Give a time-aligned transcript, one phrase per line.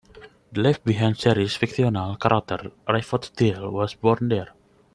[0.51, 4.49] The Left Behind series fictional character Rayford Steele was born there.